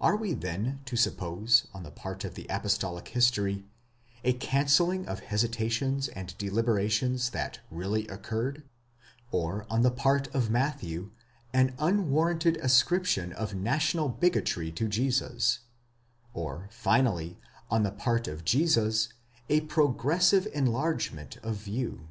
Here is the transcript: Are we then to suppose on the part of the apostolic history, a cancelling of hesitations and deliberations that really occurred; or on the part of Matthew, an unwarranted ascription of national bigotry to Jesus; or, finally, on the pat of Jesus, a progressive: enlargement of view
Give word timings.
Are 0.00 0.14
we 0.14 0.32
then 0.32 0.78
to 0.84 0.94
suppose 0.96 1.66
on 1.74 1.82
the 1.82 1.90
part 1.90 2.24
of 2.24 2.34
the 2.36 2.46
apostolic 2.48 3.08
history, 3.08 3.64
a 4.22 4.32
cancelling 4.34 5.08
of 5.08 5.18
hesitations 5.18 6.06
and 6.06 6.38
deliberations 6.38 7.30
that 7.30 7.58
really 7.68 8.06
occurred; 8.06 8.62
or 9.32 9.66
on 9.68 9.82
the 9.82 9.90
part 9.90 10.32
of 10.32 10.50
Matthew, 10.50 11.10
an 11.52 11.74
unwarranted 11.80 12.58
ascription 12.58 13.32
of 13.32 13.56
national 13.56 14.08
bigotry 14.08 14.70
to 14.70 14.86
Jesus; 14.86 15.58
or, 16.32 16.68
finally, 16.70 17.36
on 17.68 17.82
the 17.82 17.90
pat 17.90 18.28
of 18.28 18.44
Jesus, 18.44 19.08
a 19.48 19.62
progressive: 19.62 20.46
enlargement 20.54 21.38
of 21.38 21.56
view 21.56 22.06